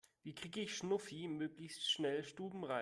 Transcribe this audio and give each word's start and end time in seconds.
Wie 0.23 0.33
kriege 0.33 0.61
ich 0.61 0.75
Schnuffi 0.75 1.27
möglichst 1.27 1.91
schnell 1.91 2.23
stubenrein? 2.23 2.79